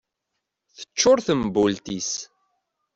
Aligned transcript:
Tecčur 0.77 1.17
tembult-is 1.25 2.11